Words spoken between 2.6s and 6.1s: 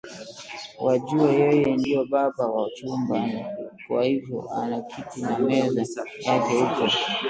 chumbani kwa hivyo ana kiti na meza